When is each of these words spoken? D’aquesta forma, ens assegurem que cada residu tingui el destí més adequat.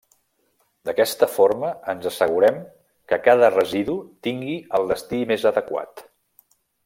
D’aquesta 0.89 1.27
forma, 1.33 1.69
ens 1.93 2.07
assegurem 2.11 2.57
que 3.13 3.21
cada 3.29 3.51
residu 3.57 3.99
tingui 4.29 4.57
el 4.79 4.91
destí 4.95 5.23
més 5.35 5.47
adequat. 5.53 6.05